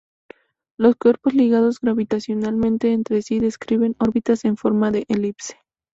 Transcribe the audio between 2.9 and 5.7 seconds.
entre sí describen órbitas en forma de elipse.